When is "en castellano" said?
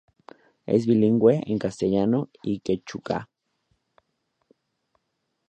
1.45-2.31